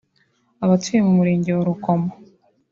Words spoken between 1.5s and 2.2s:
wa Rukomo